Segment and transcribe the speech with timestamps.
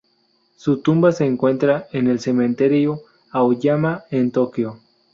[0.55, 3.01] Su tumba se encuentra en el Cementerio
[3.31, 4.79] Aoyama en Tokyo.